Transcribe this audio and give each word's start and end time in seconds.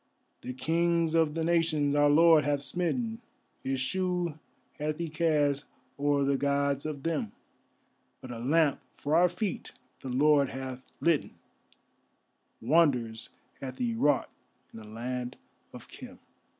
The 0.41 0.53
Kings 0.53 1.13
of 1.13 1.35
the 1.35 1.43
Nations 1.43 1.93
our 1.93 2.09
Lord 2.09 2.43
hath 2.43 2.63
smitten, 2.63 3.21
His 3.61 3.79
shoe 3.79 4.39
hath 4.79 4.97
He 4.97 5.09
cast 5.09 5.65
o'er 5.99 6.23
the 6.23 6.37
Gods 6.37 6.87
of 6.87 7.03
them, 7.03 7.33
But 8.19 8.31
a 8.31 8.39
lamp 8.39 8.79
for 8.95 9.15
our 9.15 9.29
feet 9.29 9.73
the 9.99 10.09
Lord 10.09 10.49
hath 10.49 10.81
litten, 11.01 11.35
Wonders 12.61 13.29
hath 13.59 13.77
he 13.77 13.93
wrought 13.93 14.31
in 14.73 14.79
the 14.79 14.87
Land 14.87 15.35
of 15.71 15.87
Khem. 15.87 16.17